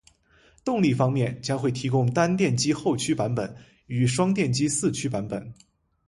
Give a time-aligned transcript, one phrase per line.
[0.65, 3.55] 动力方面，将会提供单电机后驱版本
[3.85, 5.53] 与双电机四驱版本